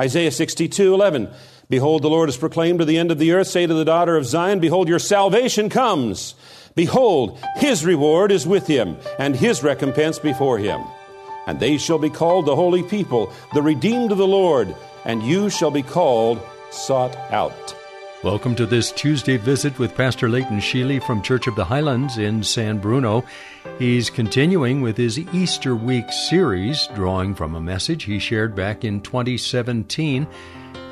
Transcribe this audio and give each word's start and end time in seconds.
Isaiah 0.00 0.32
62, 0.32 0.92
11. 0.92 1.28
Behold, 1.70 2.02
the 2.02 2.10
Lord 2.10 2.28
is 2.28 2.36
proclaimed 2.36 2.80
to 2.80 2.84
the 2.84 2.98
end 2.98 3.12
of 3.12 3.20
the 3.20 3.30
earth. 3.30 3.46
Say 3.46 3.64
to 3.64 3.74
the 3.74 3.84
daughter 3.84 4.16
of 4.16 4.26
Zion, 4.26 4.58
Behold, 4.58 4.88
your 4.88 4.98
salvation 4.98 5.68
comes. 5.68 6.34
Behold, 6.74 7.38
his 7.58 7.84
reward 7.84 8.32
is 8.32 8.44
with 8.44 8.66
him, 8.66 8.96
and 9.20 9.36
his 9.36 9.62
recompense 9.62 10.18
before 10.18 10.58
him. 10.58 10.82
And 11.46 11.60
they 11.60 11.78
shall 11.78 12.00
be 12.00 12.10
called 12.10 12.46
the 12.46 12.56
holy 12.56 12.82
people, 12.82 13.32
the 13.52 13.62
redeemed 13.62 14.10
of 14.10 14.18
the 14.18 14.26
Lord, 14.26 14.74
and 15.04 15.22
you 15.22 15.48
shall 15.48 15.70
be 15.70 15.82
called 15.82 16.40
sought 16.72 17.14
out. 17.30 17.76
Welcome 18.24 18.56
to 18.56 18.66
this 18.66 18.90
Tuesday 18.90 19.36
visit 19.36 19.78
with 19.78 19.94
Pastor 19.94 20.28
Leighton 20.28 20.58
Sheely 20.58 21.00
from 21.00 21.22
Church 21.22 21.46
of 21.46 21.54
the 21.54 21.66
Highlands 21.66 22.18
in 22.18 22.42
San 22.42 22.78
Bruno. 22.78 23.22
He's 23.78 24.08
continuing 24.08 24.82
with 24.82 24.96
his 24.96 25.18
Easter 25.18 25.74
week 25.74 26.12
series, 26.12 26.86
drawing 26.94 27.34
from 27.34 27.56
a 27.56 27.60
message 27.60 28.04
he 28.04 28.20
shared 28.20 28.54
back 28.54 28.84
in 28.84 29.00
2017. 29.00 30.28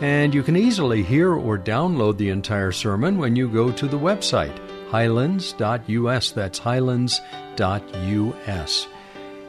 And 0.01 0.35
you 0.35 0.43
can 0.43 0.57
easily 0.57 1.05
hear 1.05 1.33
or 1.33 1.57
download 1.57 2.17
the 2.17 2.31
entire 2.31 2.73
sermon 2.73 3.19
when 3.19 3.37
you 3.37 3.49
go 3.49 3.71
to 3.71 3.87
the 3.87 3.99
website, 3.99 4.59
highlands.us. 4.91 6.33
That's 6.33 6.59
highlands.us. 6.59 7.21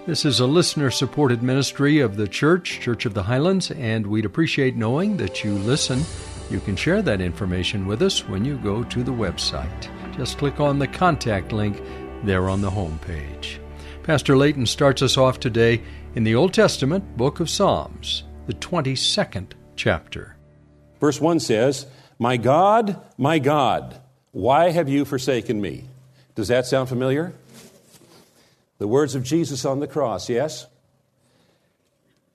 This 0.06 0.26
is 0.26 0.40
a 0.40 0.46
listener 0.46 0.92
supported 0.92 1.42
ministry 1.42 2.00
of 2.02 2.18
the 2.18 2.28
Church, 2.28 2.82
Church 2.82 3.08
of 3.08 3.16
the 3.16 3.24
Highlands, 3.24 3.72
and 3.72 4.06
we'd 4.06 4.26
appreciate 4.26 4.76
knowing 4.76 5.18
that 5.18 5.44
you 5.44 5.54
listen 5.54 6.04
you 6.50 6.60
can 6.60 6.76
share 6.76 7.02
that 7.02 7.22
information 7.22 7.88
with 7.88 8.02
us 8.02 8.28
when 8.28 8.46
you 8.46 8.58
go 8.58 8.84
to 8.84 9.04
the 9.04 9.12
website. 9.12 10.16
Just 10.16 10.38
click 10.38 10.60
on 10.60 10.78
the 10.78 10.88
contact 10.88 11.52
link 11.52 11.82
there 12.24 12.50
on 12.50 12.62
the 12.62 12.70
home 12.70 13.00
page. 13.00 13.60
Pastor 14.04 14.36
Layton 14.36 14.66
starts 14.66 15.02
us 15.02 15.18
off 15.18 15.40
today 15.40 15.82
in 16.16 16.24
the 16.24 16.36
Old 16.36 16.54
Testament 16.54 17.18
book 17.18 17.40
of 17.40 17.50
Psalms, 17.50 18.24
the 18.48 18.54
22nd 18.54 19.52
chapter. 19.76 20.36
Verse 21.00 21.20
1 21.20 21.40
says, 21.40 21.86
My 22.20 22.38
God, 22.38 23.02
my 23.18 23.40
God, 23.40 24.00
why 24.32 24.72
have 24.72 24.90
you 24.90 25.06
forsaken 25.06 25.62
me? 25.62 25.86
Does 26.36 26.48
that 26.48 26.66
sound 26.66 26.90
familiar? 26.90 27.34
The 28.78 28.88
words 28.88 29.16
of 29.16 29.24
Jesus 29.24 29.66
on 29.66 29.80
the 29.80 29.88
cross, 29.88 30.30
yes? 30.30 30.68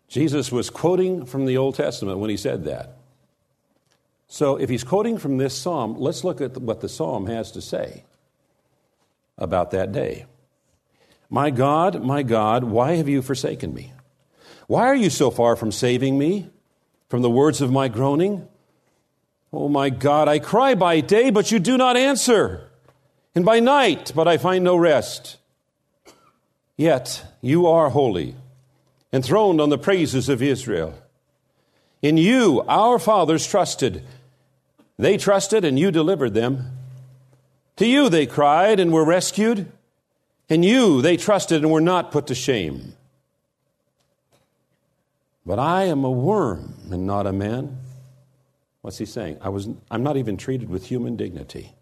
Jesus 0.08 0.50
was 0.50 0.70
quoting 0.70 1.26
from 1.26 1.44
the 1.44 1.56
Old 1.56 1.74
Testament 1.74 2.18
when 2.18 2.30
he 2.30 2.36
said 2.36 2.64
that. 2.64 2.96
So, 4.26 4.56
if 4.56 4.68
he's 4.68 4.84
quoting 4.84 5.18
from 5.18 5.38
this 5.38 5.56
psalm, 5.56 5.98
let's 5.98 6.24
look 6.24 6.40
at 6.40 6.56
what 6.58 6.80
the 6.80 6.88
psalm 6.88 7.26
has 7.26 7.50
to 7.52 7.62
say 7.62 8.04
about 9.38 9.70
that 9.70 9.92
day. 9.92 10.26
My 11.30 11.50
God, 11.50 12.02
my 12.02 12.22
God, 12.22 12.64
why 12.64 12.96
have 12.96 13.08
you 13.08 13.22
forsaken 13.22 13.74
me? 13.74 13.92
Why 14.66 14.86
are 14.86 14.94
you 14.94 15.10
so 15.10 15.30
far 15.30 15.56
from 15.56 15.72
saving 15.72 16.18
me 16.18 16.50
from 17.08 17.22
the 17.22 17.30
words 17.30 17.60
of 17.60 17.70
my 17.70 17.88
groaning? 17.88 18.48
Oh, 19.52 19.68
my 19.68 19.90
God, 19.90 20.28
I 20.28 20.38
cry 20.38 20.74
by 20.74 21.00
day, 21.00 21.30
but 21.30 21.50
you 21.50 21.58
do 21.58 21.76
not 21.76 21.96
answer, 21.96 22.68
and 23.34 23.44
by 23.44 23.60
night, 23.60 24.12
but 24.14 24.28
I 24.28 24.36
find 24.36 24.62
no 24.62 24.76
rest. 24.76 25.38
Yet 26.76 27.24
you 27.40 27.66
are 27.66 27.90
holy, 27.90 28.36
enthroned 29.12 29.60
on 29.60 29.70
the 29.70 29.78
praises 29.78 30.28
of 30.28 30.42
Israel. 30.42 30.94
In 32.02 32.16
you, 32.16 32.62
our 32.68 32.98
fathers 32.98 33.46
trusted 33.46 34.04
they 34.98 35.16
trusted 35.16 35.64
and 35.64 35.78
you 35.78 35.90
delivered 35.90 36.34
them. 36.34 36.77
To 37.78 37.86
you 37.86 38.08
they 38.08 38.26
cried 38.26 38.78
and 38.80 38.92
were 38.92 39.04
rescued. 39.04 39.72
and 40.50 40.64
you 40.64 41.02
they 41.02 41.16
trusted 41.16 41.62
and 41.62 41.72
were 41.72 41.80
not 41.80 42.10
put 42.10 42.26
to 42.28 42.34
shame. 42.34 42.94
But 45.44 45.58
I 45.58 45.84
am 45.84 46.04
a 46.04 46.10
worm 46.10 46.74
and 46.90 47.06
not 47.06 47.26
a 47.26 47.32
man. 47.32 47.78
What's 48.82 48.98
he 48.98 49.06
saying? 49.06 49.38
I 49.40 49.48
was, 49.48 49.68
I'm 49.90 50.02
not 50.02 50.16
even 50.16 50.36
treated 50.36 50.68
with 50.68 50.86
human 50.86 51.16
dignity, 51.16 51.74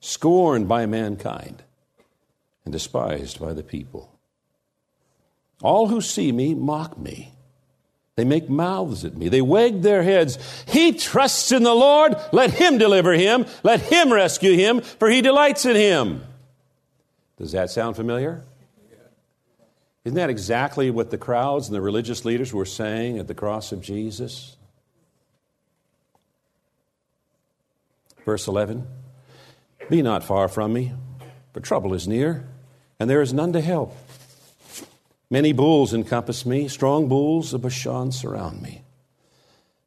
scorned 0.00 0.68
by 0.68 0.86
mankind, 0.86 1.62
and 2.64 2.72
despised 2.72 3.40
by 3.40 3.52
the 3.52 3.62
people. 3.62 4.18
All 5.62 5.88
who 5.88 6.00
see 6.00 6.32
me 6.32 6.54
mock 6.54 6.98
me. 6.98 7.34
They 8.18 8.24
make 8.24 8.50
mouths 8.50 9.04
at 9.04 9.16
me. 9.16 9.28
They 9.28 9.40
wag 9.40 9.82
their 9.82 10.02
heads. 10.02 10.40
He 10.66 10.92
trusts 10.92 11.52
in 11.52 11.62
the 11.62 11.72
Lord. 11.72 12.16
Let 12.32 12.50
him 12.50 12.76
deliver 12.76 13.12
him. 13.12 13.46
Let 13.62 13.80
him 13.80 14.12
rescue 14.12 14.56
him, 14.56 14.80
for 14.80 15.08
he 15.08 15.22
delights 15.22 15.64
in 15.64 15.76
him. 15.76 16.24
Does 17.36 17.52
that 17.52 17.70
sound 17.70 17.94
familiar? 17.94 18.42
Isn't 20.04 20.16
that 20.16 20.30
exactly 20.30 20.90
what 20.90 21.12
the 21.12 21.16
crowds 21.16 21.68
and 21.68 21.76
the 21.76 21.80
religious 21.80 22.24
leaders 22.24 22.52
were 22.52 22.64
saying 22.64 23.20
at 23.20 23.28
the 23.28 23.34
cross 23.36 23.70
of 23.70 23.82
Jesus? 23.82 24.56
Verse 28.24 28.48
11 28.48 28.84
Be 29.88 30.02
not 30.02 30.24
far 30.24 30.48
from 30.48 30.72
me, 30.72 30.92
for 31.52 31.60
trouble 31.60 31.94
is 31.94 32.08
near, 32.08 32.48
and 32.98 33.08
there 33.08 33.22
is 33.22 33.32
none 33.32 33.52
to 33.52 33.60
help. 33.60 33.96
Many 35.30 35.52
bulls 35.52 35.92
encompass 35.92 36.46
me, 36.46 36.68
strong 36.68 37.08
bulls 37.08 37.52
of 37.52 37.60
Bashan 37.60 38.12
surround 38.12 38.62
me. 38.62 38.82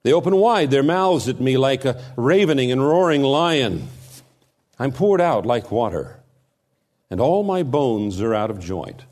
They 0.04 0.14
open 0.14 0.36
wide 0.36 0.70
their 0.70 0.84
mouths 0.84 1.28
at 1.28 1.42
me 1.42 1.58
like 1.58 1.84
a 1.84 2.02
ravening 2.16 2.72
and 2.72 2.82
roaring 2.82 3.24
lion. 3.24 3.88
I'm 4.78 4.92
poured 4.92 5.22
out 5.22 5.46
like 5.46 5.72
water, 5.72 6.20
and 7.10 7.20
all 7.20 7.44
my 7.44 7.64
bones 7.64 8.22
are 8.22 8.36
out 8.36 8.52
of 8.52 8.60
joint. 8.60 9.06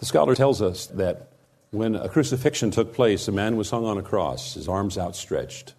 The 0.00 0.06
scholar 0.06 0.34
tells 0.34 0.60
us 0.60 0.86
that 0.88 1.30
when 1.70 1.94
a 1.94 2.08
crucifixion 2.08 2.70
took 2.70 2.94
place, 2.94 3.26
a 3.26 3.32
man 3.32 3.56
was 3.56 3.70
hung 3.70 3.86
on 3.86 3.98
a 3.98 4.02
cross, 4.02 4.54
his 4.54 4.68
arms 4.68 4.98
outstretched. 4.98 5.74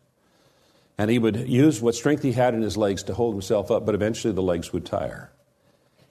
And 0.98 1.12
he 1.12 1.20
would 1.20 1.48
use 1.48 1.82
what 1.82 1.94
strength 1.94 2.24
he 2.24 2.32
had 2.32 2.54
in 2.54 2.62
his 2.62 2.78
legs 2.78 3.04
to 3.04 3.14
hold 3.14 3.36
himself 3.36 3.70
up, 3.70 3.86
but 3.86 3.96
eventually 3.96 4.34
the 4.34 4.42
legs 4.42 4.74
would 4.74 4.86
tire 4.86 5.32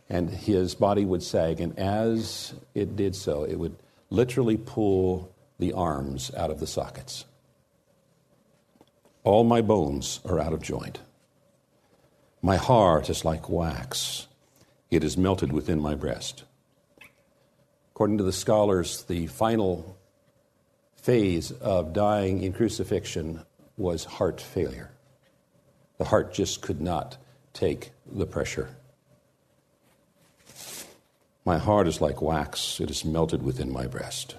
and 0.08 0.30
his 0.30 0.74
body 0.74 1.04
would 1.04 1.22
sag. 1.22 1.60
And 1.60 1.78
as 1.78 2.54
it 2.74 2.96
did 2.96 3.16
so, 3.16 3.44
it 3.44 3.56
would 3.56 3.76
literally 4.10 4.56
pull 4.56 5.32
the 5.58 5.72
arms 5.72 6.30
out 6.36 6.50
of 6.50 6.60
the 6.60 6.66
sockets. 6.66 7.24
All 9.22 9.44
my 9.44 9.62
bones 9.62 10.20
are 10.24 10.38
out 10.38 10.52
of 10.52 10.62
joint. 10.62 11.00
My 12.42 12.56
heart 12.56 13.08
is 13.08 13.24
like 13.24 13.48
wax, 13.48 14.26
it 14.90 15.02
is 15.02 15.16
melted 15.16 15.50
within 15.50 15.80
my 15.80 15.94
breast. 15.94 16.44
According 17.94 18.18
to 18.18 18.24
the 18.24 18.32
scholars, 18.32 19.04
the 19.04 19.28
final 19.28 19.96
phase 20.96 21.52
of 21.52 21.92
dying 21.92 22.42
in 22.42 22.52
crucifixion 22.52 23.42
was 23.76 24.04
heart 24.04 24.40
failure. 24.40 24.90
The 25.98 26.04
heart 26.04 26.34
just 26.34 26.60
could 26.60 26.80
not 26.80 27.16
take 27.52 27.92
the 28.04 28.26
pressure. 28.26 28.68
My 31.44 31.58
heart 31.58 31.86
is 31.86 32.00
like 32.00 32.22
wax, 32.22 32.80
it 32.80 32.90
is 32.90 33.04
melted 33.04 33.42
within 33.42 33.70
my 33.70 33.86
breast. 33.86 34.36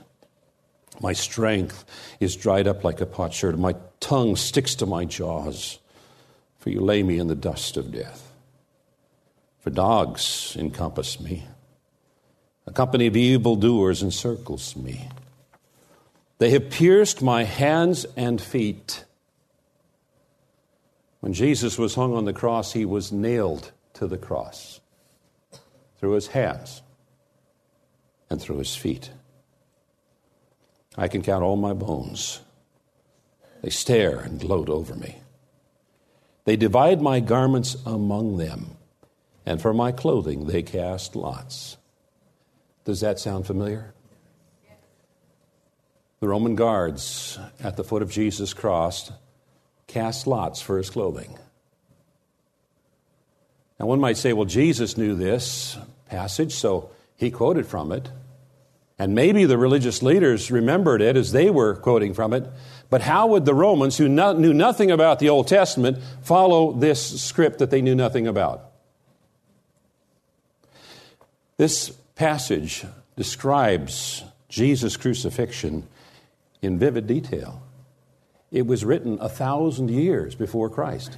My 1.01 1.13
strength 1.13 1.85
is 2.19 2.35
dried 2.35 2.67
up 2.67 2.83
like 2.83 2.99
a 2.99 3.05
potsherd. 3.05 3.59
My 3.59 3.75
tongue 3.99 4.35
sticks 4.35 4.75
to 4.75 4.85
my 4.85 5.05
jaws, 5.05 5.79
for 6.57 6.69
you 6.69 6.81
lay 6.81 7.03
me 7.03 7.19
in 7.19 7.27
the 7.27 7.35
dust 7.35 7.77
of 7.77 7.91
death. 7.91 8.31
For 9.59 9.69
dogs 9.69 10.55
encompass 10.57 11.19
me, 11.19 11.43
a 12.65 12.71
company 12.71 13.07
of 13.07 13.15
evildoers 13.15 14.01
encircles 14.01 14.75
me. 14.75 15.09
They 16.39 16.49
have 16.51 16.69
pierced 16.69 17.21
my 17.21 17.43
hands 17.43 18.05
and 18.17 18.41
feet. 18.41 19.05
When 21.19 21.33
Jesus 21.33 21.77
was 21.77 21.95
hung 21.95 22.15
on 22.15 22.25
the 22.25 22.33
cross, 22.33 22.73
he 22.73 22.85
was 22.85 23.11
nailed 23.11 23.71
to 23.93 24.07
the 24.07 24.17
cross 24.17 24.79
through 25.99 26.11
his 26.11 26.27
hands 26.27 26.81
and 28.29 28.41
through 28.41 28.57
his 28.57 28.75
feet. 28.75 29.11
I 30.97 31.07
can 31.07 31.21
count 31.21 31.43
all 31.43 31.57
my 31.57 31.73
bones. 31.73 32.41
They 33.61 33.69
stare 33.69 34.19
and 34.19 34.39
gloat 34.39 34.69
over 34.69 34.95
me. 34.95 35.17
They 36.45 36.55
divide 36.55 37.01
my 37.01 37.19
garments 37.19 37.75
among 37.85 38.37
them, 38.37 38.77
and 39.45 39.61
for 39.61 39.73
my 39.73 39.91
clothing 39.91 40.45
they 40.45 40.63
cast 40.63 41.15
lots. 41.15 41.77
Does 42.83 43.01
that 43.01 43.19
sound 43.19 43.47
familiar? 43.47 43.95
the 46.25 46.29
Roman 46.29 46.55
guards 46.55 47.37
at 47.59 47.77
the 47.77 47.83
foot 47.83 48.01
of 48.01 48.09
Jesus' 48.09 48.51
cross 48.51 49.11
cast 49.85 50.25
lots 50.25 50.59
for 50.59 50.79
his 50.79 50.89
clothing. 50.89 51.37
Now, 53.79 53.85
one 53.85 53.99
might 53.99 54.17
say, 54.17 54.33
well, 54.33 54.45
Jesus 54.45 54.97
knew 54.97 55.13
this 55.13 55.77
passage, 56.09 56.53
so 56.53 56.89
he 57.17 57.31
quoted 57.31 57.65
from 57.65 57.91
it. 57.91 58.09
And 58.97 59.13
maybe 59.13 59.43
the 59.43 59.57
religious 59.57 60.01
leaders 60.01 60.49
remembered 60.51 61.01
it 61.01 61.17
as 61.17 61.33
they 61.33 61.49
were 61.49 61.75
quoting 61.75 62.13
from 62.13 62.31
it. 62.31 62.47
But 62.89 63.01
how 63.01 63.27
would 63.27 63.43
the 63.43 63.53
Romans, 63.53 63.97
who 63.97 64.07
knew 64.07 64.53
nothing 64.53 64.89
about 64.89 65.19
the 65.19 65.29
Old 65.29 65.47
Testament, 65.47 65.97
follow 66.21 66.71
this 66.71 67.21
script 67.21 67.59
that 67.59 67.71
they 67.71 67.81
knew 67.81 67.95
nothing 67.95 68.25
about? 68.25 68.71
This 71.57 71.89
passage 72.15 72.85
describes 73.17 74.23
Jesus' 74.47 74.95
crucifixion 74.95 75.87
in 76.61 76.79
vivid 76.79 77.07
detail. 77.07 77.61
It 78.51 78.65
was 78.65 78.85
written 78.85 79.17
a 79.19 79.27
thousand 79.27 79.89
years 79.89 80.35
before 80.35 80.69
Christ. 80.69 81.17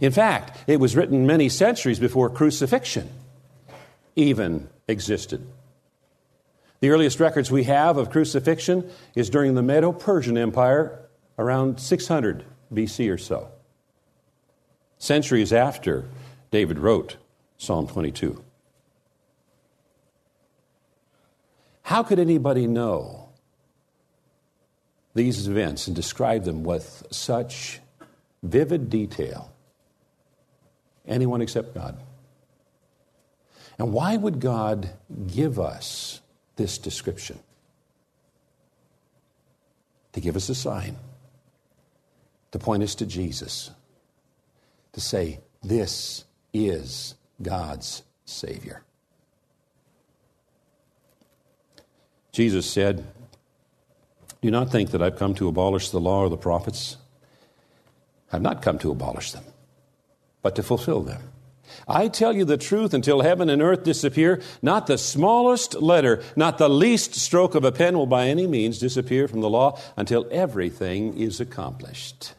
In 0.00 0.12
fact, 0.12 0.56
it 0.66 0.78
was 0.78 0.96
written 0.96 1.26
many 1.26 1.48
centuries 1.48 1.98
before 1.98 2.30
crucifixion 2.30 3.08
even 4.16 4.68
existed. 4.88 5.46
The 6.80 6.90
earliest 6.90 7.20
records 7.20 7.50
we 7.50 7.64
have 7.64 7.96
of 7.96 8.10
crucifixion 8.10 8.90
is 9.14 9.30
during 9.30 9.54
the 9.54 9.62
Medo 9.62 9.92
Persian 9.92 10.36
Empire 10.36 10.98
around 11.38 11.80
600 11.80 12.44
BC 12.72 13.12
or 13.12 13.18
so, 13.18 13.48
centuries 14.98 15.52
after 15.52 16.04
David 16.50 16.78
wrote 16.78 17.16
Psalm 17.56 17.86
22. 17.86 18.42
How 21.82 22.02
could 22.02 22.18
anybody 22.18 22.66
know 22.66 23.30
these 25.14 25.48
events 25.48 25.86
and 25.86 25.96
describe 25.96 26.44
them 26.44 26.62
with 26.62 27.06
such 27.10 27.80
vivid 28.42 28.90
detail? 28.90 29.52
Anyone 31.08 31.40
except 31.40 31.74
God. 31.74 31.98
And 33.78 33.92
why 33.92 34.16
would 34.16 34.40
God 34.40 34.90
give 35.26 35.58
us 35.58 36.20
this 36.56 36.78
description? 36.78 37.38
To 40.12 40.20
give 40.20 40.36
us 40.36 40.48
a 40.48 40.54
sign, 40.54 40.96
to 42.52 42.58
point 42.58 42.82
us 42.82 42.94
to 42.96 43.06
Jesus, 43.06 43.70
to 44.92 45.00
say, 45.00 45.40
This 45.62 46.24
is 46.52 47.14
God's 47.40 48.02
Savior. 48.24 48.82
Jesus 52.32 52.70
said, 52.70 53.04
Do 54.42 54.50
not 54.50 54.70
think 54.70 54.90
that 54.90 55.02
I've 55.02 55.18
come 55.18 55.34
to 55.36 55.48
abolish 55.48 55.90
the 55.90 56.00
law 56.00 56.20
or 56.20 56.28
the 56.28 56.36
prophets. 56.36 56.96
I've 58.32 58.42
not 58.42 58.62
come 58.62 58.78
to 58.80 58.90
abolish 58.90 59.32
them, 59.32 59.44
but 60.48 60.54
to 60.54 60.62
fulfill 60.62 61.02
them. 61.02 61.20
I 61.86 62.08
tell 62.08 62.34
you 62.34 62.46
the 62.46 62.56
truth, 62.56 62.94
until 62.94 63.20
heaven 63.20 63.50
and 63.50 63.60
earth 63.60 63.84
disappear, 63.84 64.40
not 64.62 64.86
the 64.86 64.96
smallest 64.96 65.74
letter, 65.82 66.22
not 66.36 66.56
the 66.56 66.70
least 66.70 67.14
stroke 67.14 67.54
of 67.54 67.64
a 67.64 67.70
pen 67.70 67.98
will 67.98 68.06
by 68.06 68.28
any 68.28 68.46
means 68.46 68.78
disappear 68.78 69.28
from 69.28 69.42
the 69.42 69.50
law 69.50 69.78
until 69.94 70.26
everything 70.30 71.18
is 71.18 71.38
accomplished. 71.38 72.32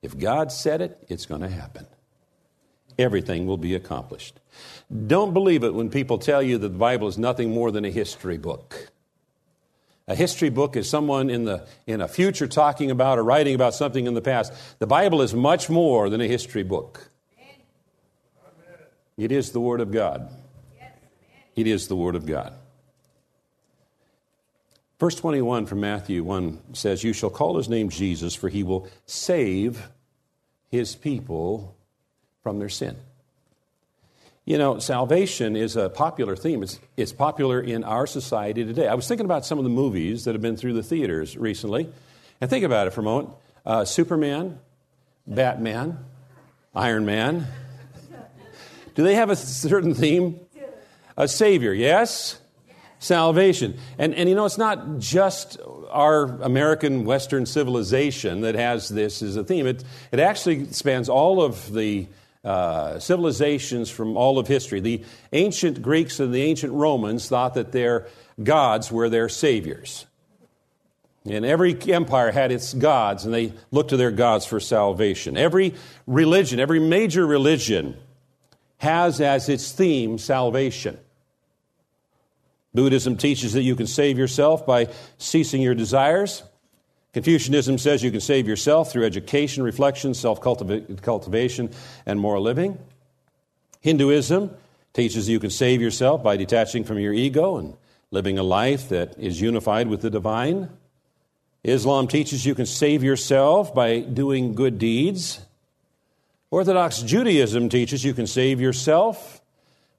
If 0.00 0.16
God 0.16 0.52
said 0.52 0.80
it, 0.80 0.96
it's 1.08 1.26
going 1.26 1.40
to 1.40 1.48
happen. 1.48 1.88
Everything 2.96 3.48
will 3.48 3.58
be 3.58 3.74
accomplished. 3.74 4.38
Don't 5.08 5.34
believe 5.34 5.64
it 5.64 5.74
when 5.74 5.90
people 5.90 6.18
tell 6.18 6.40
you 6.40 6.56
that 6.58 6.68
the 6.68 6.78
Bible 6.78 7.08
is 7.08 7.18
nothing 7.18 7.50
more 7.50 7.72
than 7.72 7.84
a 7.84 7.90
history 7.90 8.38
book. 8.38 8.91
A 10.08 10.14
history 10.14 10.50
book 10.50 10.76
is 10.76 10.90
someone 10.90 11.30
in 11.30 11.44
the 11.44 11.66
in 11.86 12.00
a 12.00 12.08
future 12.08 12.48
talking 12.48 12.90
about 12.90 13.18
or 13.18 13.24
writing 13.24 13.54
about 13.54 13.74
something 13.74 14.06
in 14.06 14.14
the 14.14 14.20
past. 14.20 14.52
The 14.78 14.86
Bible 14.86 15.22
is 15.22 15.32
much 15.32 15.70
more 15.70 16.10
than 16.10 16.20
a 16.20 16.26
history 16.26 16.64
book. 16.64 17.08
It 19.16 19.30
is 19.30 19.52
the 19.52 19.60
Word 19.60 19.80
of 19.80 19.92
God. 19.92 20.30
It 21.54 21.66
is 21.66 21.88
the 21.88 21.96
Word 21.96 22.16
of 22.16 22.26
God. 22.26 22.54
Verse 24.98 25.14
21 25.16 25.66
from 25.66 25.80
Matthew 25.80 26.22
1 26.22 26.74
says, 26.74 27.02
You 27.02 27.12
shall 27.12 27.30
call 27.30 27.56
his 27.56 27.68
name 27.68 27.88
Jesus, 27.88 28.34
for 28.34 28.48
he 28.48 28.62
will 28.62 28.88
save 29.04 29.88
his 30.70 30.94
people 30.94 31.76
from 32.42 32.58
their 32.58 32.68
sin. 32.68 32.96
You 34.44 34.58
know, 34.58 34.80
salvation 34.80 35.54
is 35.54 35.76
a 35.76 35.88
popular 35.88 36.34
theme. 36.34 36.64
It's, 36.64 36.80
it's 36.96 37.12
popular 37.12 37.60
in 37.60 37.84
our 37.84 38.08
society 38.08 38.64
today. 38.64 38.88
I 38.88 38.94
was 38.94 39.06
thinking 39.06 39.24
about 39.24 39.46
some 39.46 39.58
of 39.58 39.64
the 39.64 39.70
movies 39.70 40.24
that 40.24 40.34
have 40.34 40.42
been 40.42 40.56
through 40.56 40.72
the 40.72 40.82
theaters 40.82 41.36
recently. 41.36 41.88
And 42.40 42.50
think 42.50 42.64
about 42.64 42.88
it 42.88 42.92
for 42.92 43.02
a 43.02 43.04
moment 43.04 43.30
uh, 43.64 43.84
Superman, 43.84 44.58
Batman, 45.28 45.98
Iron 46.74 47.06
Man, 47.06 47.46
do 48.96 49.04
they 49.04 49.14
have 49.14 49.30
a 49.30 49.36
certain 49.36 49.94
theme? 49.94 50.40
A 51.16 51.28
Savior, 51.28 51.72
yes? 51.72 52.40
Salvation. 52.98 53.78
And, 53.96 54.12
and 54.14 54.28
you 54.28 54.34
know, 54.34 54.44
it's 54.44 54.58
not 54.58 54.98
just 54.98 55.58
our 55.90 56.24
American 56.40 57.04
Western 57.04 57.46
civilization 57.46 58.40
that 58.40 58.56
has 58.56 58.88
this 58.88 59.22
as 59.22 59.36
a 59.36 59.44
theme. 59.44 59.66
It, 59.66 59.84
it 60.10 60.18
actually 60.18 60.72
spans 60.72 61.08
all 61.08 61.42
of 61.42 61.72
the 61.72 62.08
uh, 62.44 62.98
civilizations 62.98 63.90
from 63.90 64.16
all 64.16 64.38
of 64.38 64.48
history. 64.48 64.80
The 64.80 65.04
ancient 65.32 65.80
Greeks 65.82 66.20
and 66.20 66.34
the 66.34 66.42
ancient 66.42 66.72
Romans 66.72 67.28
thought 67.28 67.54
that 67.54 67.72
their 67.72 68.08
gods 68.42 68.90
were 68.90 69.08
their 69.08 69.28
saviors. 69.28 70.06
And 71.24 71.44
every 71.44 71.76
empire 71.92 72.32
had 72.32 72.50
its 72.50 72.74
gods, 72.74 73.24
and 73.24 73.32
they 73.32 73.52
looked 73.70 73.90
to 73.90 73.96
their 73.96 74.10
gods 74.10 74.44
for 74.44 74.58
salvation. 74.58 75.36
Every 75.36 75.74
religion, 76.06 76.58
every 76.58 76.80
major 76.80 77.24
religion, 77.24 77.96
has 78.78 79.20
as 79.20 79.48
its 79.48 79.70
theme 79.70 80.18
salvation. 80.18 80.98
Buddhism 82.74 83.16
teaches 83.16 83.52
that 83.52 83.62
you 83.62 83.76
can 83.76 83.86
save 83.86 84.18
yourself 84.18 84.66
by 84.66 84.88
ceasing 85.18 85.62
your 85.62 85.74
desires. 85.74 86.42
Confucianism 87.12 87.76
says 87.76 88.02
you 88.02 88.10
can 88.10 88.20
save 88.20 88.48
yourself 88.48 88.90
through 88.90 89.04
education, 89.04 89.62
reflection, 89.62 90.14
self 90.14 90.40
cultivation, 90.40 91.70
and 92.06 92.18
moral 92.18 92.42
living. 92.42 92.78
Hinduism 93.80 94.50
teaches 94.94 95.28
you 95.28 95.38
can 95.38 95.50
save 95.50 95.82
yourself 95.82 96.22
by 96.22 96.36
detaching 96.36 96.84
from 96.84 96.98
your 96.98 97.12
ego 97.12 97.56
and 97.56 97.76
living 98.10 98.38
a 98.38 98.42
life 98.42 98.88
that 98.88 99.18
is 99.18 99.40
unified 99.40 99.88
with 99.88 100.00
the 100.00 100.10
divine. 100.10 100.70
Islam 101.64 102.08
teaches 102.08 102.46
you 102.46 102.54
can 102.54 102.66
save 102.66 103.02
yourself 103.02 103.74
by 103.74 104.00
doing 104.00 104.54
good 104.54 104.78
deeds. 104.78 105.40
Orthodox 106.50 107.02
Judaism 107.02 107.68
teaches 107.68 108.04
you 108.04 108.14
can 108.14 108.26
save 108.26 108.60
yourself 108.60 109.40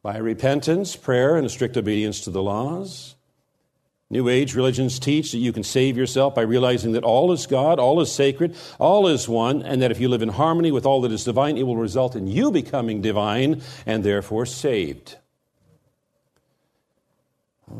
by 0.01 0.17
repentance, 0.17 0.95
prayer, 0.95 1.35
and 1.35 1.49
strict 1.49 1.77
obedience 1.77 2.21
to 2.21 2.31
the 2.31 2.43
laws. 2.43 3.15
New 4.13 4.29
Age 4.29 4.55
religions 4.55 4.97
teach 4.99 5.33
that 5.33 5.39
you 5.39 5.51
can 5.51 5.63
save 5.63 5.97
yourself 5.97 6.33
by 6.33 6.41
realizing 6.43 6.93
that 6.93 7.03
all 7.03 7.33
is 7.33 7.45
God, 7.45 7.79
all 7.79 7.99
is 7.99 8.11
sacred, 8.11 8.55
all 8.79 9.07
is 9.07 9.27
one, 9.27 9.61
and 9.61 9.81
that 9.81 9.91
if 9.91 9.99
you 9.99 10.07
live 10.07 10.21
in 10.21 10.29
harmony 10.29 10.71
with 10.71 10.85
all 10.85 11.01
that 11.01 11.11
is 11.11 11.25
divine, 11.25 11.57
it 11.57 11.63
will 11.63 11.75
result 11.75 12.15
in 12.15 12.27
you 12.27 12.51
becoming 12.51 13.01
divine 13.01 13.61
and 13.85 14.03
therefore 14.03 14.45
saved. 14.45 15.17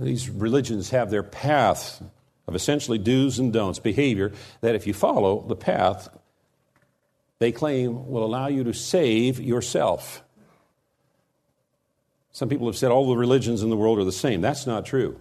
These 0.02 0.30
religions 0.30 0.90
have 0.90 1.10
their 1.10 1.24
path 1.24 2.04
of 2.48 2.56
essentially 2.56 2.98
do's 2.98 3.40
and 3.40 3.54
don'ts, 3.54 3.80
behavior 3.80 4.34
that 4.60 4.76
if 4.76 4.86
you 4.86 4.94
follow 4.94 5.46
the 5.48 5.56
path 5.56 6.10
they 7.44 7.52
claim 7.52 8.08
will 8.08 8.24
allow 8.24 8.48
you 8.48 8.64
to 8.64 8.74
save 8.74 9.38
yourself. 9.38 10.24
Some 12.32 12.48
people 12.48 12.68
have 12.68 12.78
said 12.78 12.90
all 12.90 13.10
the 13.10 13.18
religions 13.18 13.64
in 13.64 13.70
the 13.70 13.76
world 13.76 14.00
are 14.00 14.06
the 14.06 14.14
same. 14.14 14.40
That's 14.40 14.66
not 14.66 14.86
true. 14.86 15.20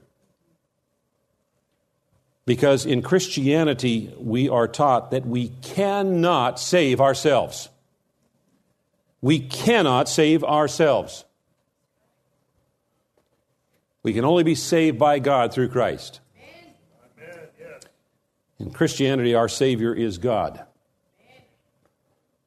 Because 2.44 2.84
in 2.84 3.02
Christianity, 3.02 4.12
we 4.18 4.48
are 4.48 4.66
taught 4.66 5.12
that 5.12 5.24
we 5.24 5.48
cannot 5.62 6.58
save 6.58 7.00
ourselves. 7.00 7.68
We 9.20 9.38
cannot 9.38 10.08
save 10.08 10.42
ourselves. 10.42 11.24
We 14.02 14.12
can 14.12 14.24
only 14.24 14.42
be 14.42 14.56
saved 14.56 14.98
by 14.98 15.20
God 15.20 15.52
through 15.52 15.68
Christ. 15.68 16.20
In 18.58 18.70
Christianity, 18.70 19.34
our 19.34 19.48
Savior 19.48 19.94
is 19.94 20.18
God. 20.18 20.64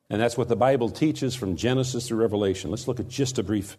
And 0.09 0.21
that's 0.21 0.37
what 0.37 0.49
the 0.49 0.55
Bible 0.55 0.89
teaches 0.89 1.35
from 1.35 1.55
Genesis 1.55 2.09
to 2.09 2.15
Revelation. 2.15 2.69
Let's 2.69 2.87
look 2.87 2.99
at 2.99 3.07
just 3.07 3.39
a 3.39 3.43
brief 3.43 3.77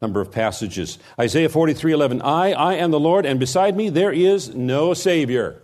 number 0.00 0.20
of 0.20 0.30
passages. 0.30 0.98
Isaiah 1.18 1.48
43 1.48 1.92
11. 1.92 2.22
I, 2.22 2.52
I 2.52 2.74
am 2.74 2.90
the 2.90 3.00
Lord, 3.00 3.26
and 3.26 3.40
beside 3.40 3.76
me 3.76 3.88
there 3.88 4.12
is 4.12 4.54
no 4.54 4.94
Savior. 4.94 5.62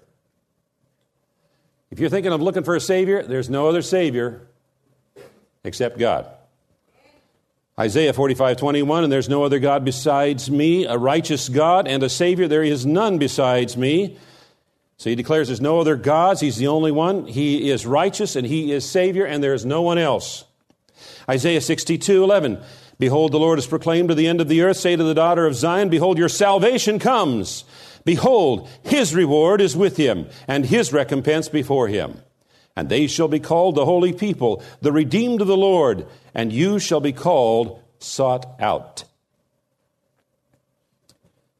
If 1.90 2.00
you're 2.00 2.10
thinking 2.10 2.32
of 2.32 2.40
looking 2.40 2.64
for 2.64 2.74
a 2.74 2.80
Savior, 2.80 3.22
there's 3.22 3.50
no 3.50 3.68
other 3.68 3.82
Savior 3.82 4.46
except 5.62 5.98
God. 5.98 6.26
Isaiah 7.78 8.12
45, 8.12 8.58
21, 8.58 9.04
and 9.04 9.12
there's 9.12 9.28
no 9.28 9.44
other 9.44 9.58
God 9.58 9.84
besides 9.84 10.50
me, 10.50 10.84
a 10.84 10.96
righteous 10.96 11.48
God 11.48 11.88
and 11.88 12.02
a 12.02 12.08
Savior. 12.08 12.46
There 12.48 12.62
is 12.62 12.84
none 12.84 13.18
besides 13.18 13.76
me. 13.76 14.18
So 14.98 15.10
he 15.10 15.16
declares 15.16 15.48
there's 15.48 15.60
no 15.60 15.80
other 15.80 15.96
gods. 15.96 16.40
He's 16.40 16.56
the 16.56 16.68
only 16.68 16.92
one. 16.92 17.26
He 17.26 17.70
is 17.70 17.86
righteous 17.86 18.36
and 18.36 18.46
he 18.46 18.72
is 18.72 18.88
Savior, 18.88 19.24
and 19.24 19.42
there 19.42 19.54
is 19.54 19.64
no 19.64 19.82
one 19.82 19.98
else. 19.98 20.44
Isaiah 21.28 21.60
62, 21.60 22.22
11. 22.22 22.62
Behold, 22.98 23.32
the 23.32 23.38
Lord 23.38 23.58
is 23.58 23.66
proclaimed 23.66 24.08
to 24.10 24.14
the 24.14 24.26
end 24.26 24.40
of 24.40 24.48
the 24.48 24.62
earth. 24.62 24.76
Say 24.76 24.96
to 24.96 25.02
the 25.02 25.14
daughter 25.14 25.46
of 25.46 25.54
Zion, 25.54 25.88
Behold, 25.88 26.18
your 26.18 26.28
salvation 26.28 26.98
comes. 26.98 27.64
Behold, 28.04 28.68
his 28.82 29.14
reward 29.14 29.60
is 29.60 29.76
with 29.76 29.96
him, 29.96 30.28
and 30.48 30.66
his 30.66 30.92
recompense 30.92 31.48
before 31.48 31.88
him. 31.88 32.20
And 32.74 32.88
they 32.88 33.06
shall 33.06 33.28
be 33.28 33.40
called 33.40 33.74
the 33.74 33.84
holy 33.84 34.12
people, 34.12 34.62
the 34.80 34.92
redeemed 34.92 35.40
of 35.40 35.46
the 35.46 35.56
Lord, 35.56 36.06
and 36.34 36.52
you 36.52 36.78
shall 36.78 37.00
be 37.00 37.12
called 37.12 37.82
sought 37.98 38.60
out. 38.60 39.04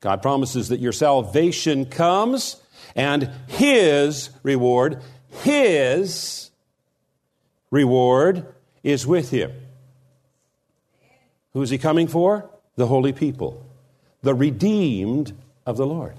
God 0.00 0.20
promises 0.20 0.68
that 0.68 0.80
your 0.80 0.92
salvation 0.92 1.86
comes, 1.86 2.56
and 2.96 3.30
his 3.46 4.30
reward, 4.42 5.00
his 5.42 6.50
reward 7.70 8.46
is 8.82 9.06
with 9.06 9.30
him. 9.30 9.52
Who 11.52 11.62
is 11.62 11.70
he 11.70 11.78
coming 11.78 12.06
for? 12.06 12.48
The 12.76 12.86
holy 12.86 13.12
people, 13.12 13.66
the 14.22 14.34
redeemed 14.34 15.34
of 15.66 15.76
the 15.76 15.86
Lord. 15.86 16.16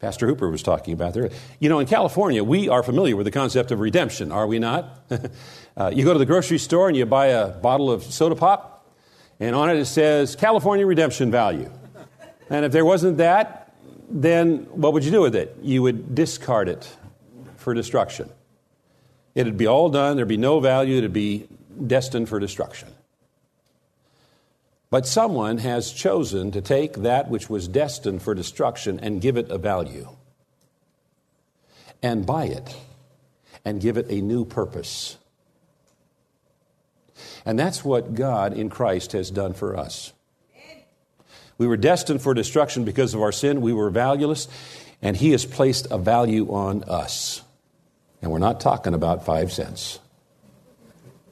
Pastor 0.00 0.28
Hooper 0.28 0.48
was 0.48 0.62
talking 0.62 0.94
about 0.94 1.14
there. 1.14 1.30
You 1.58 1.68
know, 1.68 1.80
in 1.80 1.86
California, 1.86 2.44
we 2.44 2.68
are 2.68 2.84
familiar 2.84 3.16
with 3.16 3.24
the 3.24 3.32
concept 3.32 3.72
of 3.72 3.80
redemption, 3.80 4.30
are 4.30 4.46
we 4.46 4.60
not? 4.60 5.00
uh, 5.76 5.90
you 5.92 6.04
go 6.04 6.12
to 6.12 6.18
the 6.20 6.26
grocery 6.26 6.58
store 6.58 6.86
and 6.86 6.96
you 6.96 7.04
buy 7.04 7.26
a 7.26 7.48
bottle 7.48 7.90
of 7.90 8.04
soda 8.04 8.36
pop, 8.36 8.86
and 9.40 9.56
on 9.56 9.70
it 9.70 9.76
it 9.76 9.86
says 9.86 10.36
California 10.36 10.86
redemption 10.86 11.30
value. 11.30 11.70
And 12.48 12.64
if 12.64 12.72
there 12.72 12.84
wasn't 12.84 13.18
that, 13.18 13.74
then 14.08 14.58
what 14.70 14.92
would 14.92 15.04
you 15.04 15.10
do 15.10 15.20
with 15.20 15.34
it? 15.34 15.56
You 15.62 15.82
would 15.82 16.14
discard 16.14 16.68
it 16.68 16.96
for 17.56 17.74
destruction. 17.74 18.30
It'd 19.34 19.56
be 19.56 19.66
all 19.66 19.88
done, 19.88 20.16
there'd 20.16 20.28
be 20.28 20.36
no 20.36 20.60
value, 20.60 20.98
it'd 20.98 21.12
be 21.12 21.48
destined 21.86 22.28
for 22.28 22.38
destruction. 22.38 22.88
But 24.90 25.06
someone 25.06 25.58
has 25.58 25.92
chosen 25.92 26.50
to 26.52 26.62
take 26.62 26.94
that 26.94 27.28
which 27.28 27.50
was 27.50 27.68
destined 27.68 28.22
for 28.22 28.34
destruction 28.34 28.98
and 29.00 29.20
give 29.20 29.36
it 29.36 29.50
a 29.50 29.58
value, 29.58 30.08
and 32.02 32.24
buy 32.24 32.46
it, 32.46 32.74
and 33.64 33.80
give 33.80 33.98
it 33.98 34.06
a 34.08 34.22
new 34.22 34.46
purpose. 34.46 35.18
And 37.44 37.58
that's 37.58 37.84
what 37.84 38.14
God 38.14 38.54
in 38.54 38.70
Christ 38.70 39.12
has 39.12 39.30
done 39.30 39.52
for 39.52 39.76
us. 39.76 40.12
We 41.58 41.66
were 41.66 41.76
destined 41.76 42.22
for 42.22 42.32
destruction 42.34 42.84
because 42.84 43.14
of 43.14 43.20
our 43.20 43.32
sin. 43.32 43.60
We 43.60 43.72
were 43.72 43.90
valueless, 43.90 44.48
and 45.02 45.16
He 45.16 45.32
has 45.32 45.44
placed 45.44 45.88
a 45.90 45.98
value 45.98 46.52
on 46.52 46.84
us. 46.84 47.42
And 48.22 48.30
we're 48.30 48.38
not 48.38 48.60
talking 48.60 48.94
about 48.94 49.26
five 49.26 49.52
cents. 49.52 49.98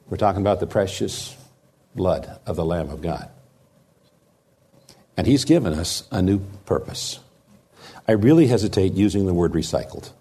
We're 0.09 0.17
talking 0.17 0.41
about 0.41 0.59
the 0.59 0.67
precious 0.67 1.35
blood 1.95 2.39
of 2.45 2.55
the 2.55 2.65
Lamb 2.65 2.89
of 2.89 3.01
God. 3.01 3.29
And 5.17 5.25
He's 5.25 5.43
given 5.43 5.73
us 5.73 6.07
a 6.11 6.21
new 6.21 6.39
purpose. 6.65 7.19
I 8.07 8.13
really 8.13 8.47
hesitate 8.47 8.93
using 8.93 9.25
the 9.25 9.33
word 9.33 9.51
recycled. 9.51 10.11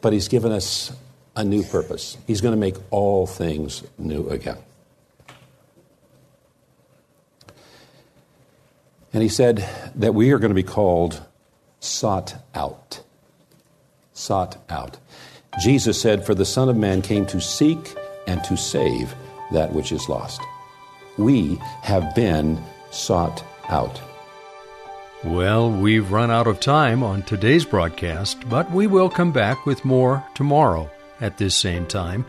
but 0.00 0.12
He's 0.12 0.28
given 0.28 0.52
us 0.52 0.92
a 1.34 1.42
new 1.42 1.62
purpose. 1.62 2.18
He's 2.26 2.42
going 2.42 2.52
to 2.52 2.60
make 2.60 2.76
all 2.90 3.26
things 3.26 3.82
new 3.96 4.28
again. 4.28 4.58
And 9.14 9.22
He 9.22 9.30
said 9.30 9.66
that 9.94 10.14
we 10.14 10.30
are 10.32 10.38
going 10.38 10.50
to 10.50 10.54
be 10.54 10.62
called 10.62 11.24
sought 11.80 12.36
out. 12.54 13.02
Sought 14.12 14.58
out. 14.68 14.98
Jesus 15.62 16.00
said, 16.00 16.26
For 16.26 16.34
the 16.34 16.44
Son 16.44 16.68
of 16.68 16.76
Man 16.76 17.00
came 17.00 17.24
to 17.26 17.40
seek 17.40 17.94
and 18.26 18.42
to 18.44 18.56
save 18.56 19.14
that 19.52 19.72
which 19.72 19.92
is 19.92 20.08
lost. 20.08 20.40
We 21.16 21.56
have 21.82 22.14
been 22.14 22.62
sought 22.90 23.44
out. 23.68 24.00
Well, 25.24 25.70
we've 25.70 26.12
run 26.12 26.30
out 26.30 26.46
of 26.46 26.60
time 26.60 27.02
on 27.02 27.22
today's 27.22 27.64
broadcast, 27.64 28.46
but 28.48 28.70
we 28.70 28.86
will 28.86 29.08
come 29.08 29.32
back 29.32 29.64
with 29.64 29.84
more 29.84 30.22
tomorrow 30.34 30.90
at 31.20 31.38
this 31.38 31.56
same 31.56 31.86
time. 31.86 32.26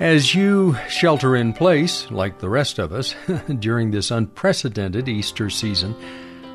As 0.00 0.34
you 0.34 0.76
shelter 0.88 1.36
in 1.36 1.52
place, 1.52 2.10
like 2.10 2.40
the 2.40 2.48
rest 2.48 2.80
of 2.80 2.92
us, 2.92 3.14
during 3.60 3.92
this 3.92 4.10
unprecedented 4.10 5.08
Easter 5.08 5.48
season, 5.48 5.94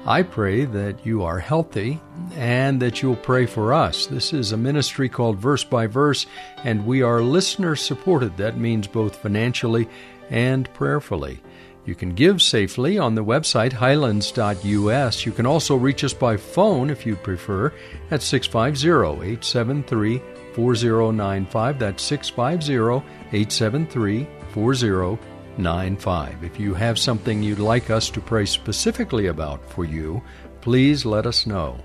I 0.05 0.23
pray 0.23 0.65
that 0.65 1.05
you 1.05 1.23
are 1.23 1.39
healthy 1.39 1.99
and 2.35 2.81
that 2.81 3.01
you'll 3.01 3.15
pray 3.15 3.45
for 3.45 3.73
us. 3.73 4.05
This 4.05 4.31
is 4.33 4.51
a 4.51 4.57
ministry 4.57 5.09
called 5.09 5.37
Verse 5.37 5.63
by 5.63 5.87
Verse, 5.87 6.25
and 6.63 6.85
we 6.85 7.01
are 7.01 7.21
listener 7.21 7.75
supported. 7.75 8.37
That 8.37 8.57
means 8.57 8.87
both 8.87 9.17
financially 9.17 9.89
and 10.29 10.73
prayerfully. 10.73 11.41
You 11.85 11.95
can 11.95 12.15
give 12.15 12.41
safely 12.41 12.97
on 12.97 13.15
the 13.15 13.23
website 13.23 13.71
highlands.us. 13.71 15.25
You 15.25 15.31
can 15.31 15.45
also 15.45 15.75
reach 15.75 16.03
us 16.03 16.13
by 16.13 16.35
phone 16.35 16.89
if 16.89 17.05
you 17.05 17.15
prefer 17.15 17.73
at 18.11 18.21
650 18.21 18.89
873 18.89 20.21
4095. 20.53 21.79
That's 21.79 22.03
650 22.03 23.07
873 23.31 24.27
4095. 24.51 25.36
95. 25.57 26.43
If 26.43 26.59
you 26.59 26.73
have 26.73 26.99
something 26.99 27.41
you'd 27.41 27.59
like 27.59 27.89
us 27.89 28.09
to 28.11 28.21
pray 28.21 28.45
specifically 28.45 29.27
about 29.27 29.69
for 29.69 29.85
you, 29.85 30.21
please 30.61 31.05
let 31.05 31.25
us 31.25 31.45
know. 31.45 31.79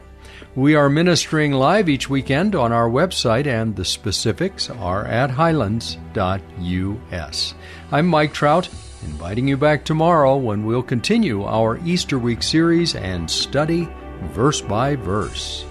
We 0.55 0.75
are 0.75 0.91
ministering 0.91 1.53
live 1.53 1.89
each 1.89 2.11
weekend 2.11 2.55
on 2.55 2.73
our 2.73 2.89
website, 2.89 3.47
and 3.47 3.75
the 3.75 3.85
specifics 3.85 4.69
are 4.71 5.07
at 5.07 5.31
highlands.us. 5.31 7.55
I'm 7.91 8.07
Mike 8.07 8.35
Trout, 8.35 8.69
inviting 9.03 9.49
you 9.49 9.57
back 9.57 9.85
tomorrow 9.85 10.37
when 10.37 10.65
we'll 10.65 10.83
continue 10.83 11.45
our 11.45 11.79
Easter 11.87 12.19
week 12.19 12.43
series 12.43 12.95
and 12.95 13.31
study 13.31 13.89
verse 14.33 14.61
by 14.61 14.97
verse. 14.97 15.65